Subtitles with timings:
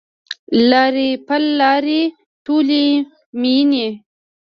[0.69, 2.01] لارې پل لارې
[2.45, 2.85] ټولي
[3.41, 3.87] میینې